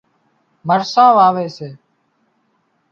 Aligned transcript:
مرسان 0.67 1.09
واوي 1.17 1.47
سي 1.57 1.69